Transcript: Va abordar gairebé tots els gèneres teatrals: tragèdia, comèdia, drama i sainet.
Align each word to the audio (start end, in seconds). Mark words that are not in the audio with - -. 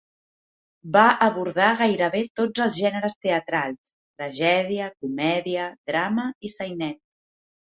Va 0.95 1.03
abordar 1.25 1.67
gairebé 1.81 2.21
tots 2.39 2.63
els 2.65 2.79
gèneres 2.85 3.13
teatrals: 3.27 3.93
tragèdia, 4.23 4.89
comèdia, 5.05 5.69
drama 5.93 6.27
i 6.49 6.53
sainet. 6.57 7.01